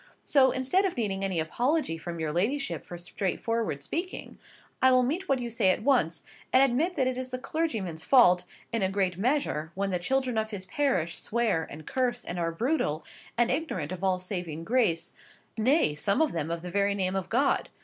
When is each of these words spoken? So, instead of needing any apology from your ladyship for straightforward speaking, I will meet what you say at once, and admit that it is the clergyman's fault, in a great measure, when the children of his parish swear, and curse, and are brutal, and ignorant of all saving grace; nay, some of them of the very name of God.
So, 0.25 0.49
instead 0.49 0.83
of 0.83 0.97
needing 0.97 1.23
any 1.23 1.39
apology 1.39 1.95
from 1.95 2.19
your 2.19 2.31
ladyship 2.31 2.87
for 2.87 2.97
straightforward 2.97 3.83
speaking, 3.83 4.39
I 4.81 4.91
will 4.91 5.03
meet 5.03 5.29
what 5.29 5.37
you 5.37 5.51
say 5.51 5.69
at 5.69 5.83
once, 5.83 6.23
and 6.51 6.63
admit 6.63 6.95
that 6.95 7.05
it 7.05 7.19
is 7.19 7.29
the 7.29 7.37
clergyman's 7.37 8.01
fault, 8.01 8.45
in 8.73 8.81
a 8.81 8.89
great 8.89 9.19
measure, 9.19 9.71
when 9.75 9.91
the 9.91 9.99
children 9.99 10.39
of 10.39 10.49
his 10.49 10.65
parish 10.65 11.19
swear, 11.19 11.67
and 11.69 11.85
curse, 11.85 12.23
and 12.25 12.39
are 12.39 12.51
brutal, 12.51 13.05
and 13.37 13.51
ignorant 13.51 13.91
of 13.91 14.03
all 14.03 14.17
saving 14.17 14.63
grace; 14.63 15.11
nay, 15.55 15.93
some 15.93 16.19
of 16.19 16.31
them 16.31 16.49
of 16.49 16.63
the 16.63 16.71
very 16.71 16.95
name 16.95 17.15
of 17.15 17.29
God. 17.29 17.69